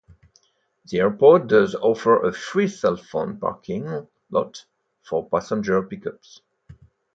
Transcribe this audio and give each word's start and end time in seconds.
The 0.85 0.97
airport 0.97 1.45
does 1.45 1.75
offer 1.75 2.23
a 2.23 2.33
free 2.33 2.67
cell 2.67 2.95
phone 2.95 3.39
parking 3.39 4.07
lot 4.31 4.65
for 5.03 5.29
passenger 5.29 5.79
pickups. 5.83 6.41